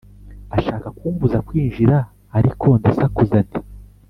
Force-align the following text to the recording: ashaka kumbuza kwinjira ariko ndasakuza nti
ashaka 0.57 0.87
kumbuza 0.97 1.37
kwinjira 1.47 1.97
ariko 2.37 2.67
ndasakuza 2.79 3.37
nti 3.45 3.59